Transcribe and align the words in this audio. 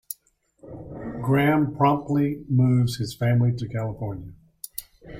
Graham 1.21 1.75
promptly 1.75 2.43
moves 2.49 2.97
his 2.97 3.13
family 3.13 3.51
to 3.55 3.67
California. 3.67 4.33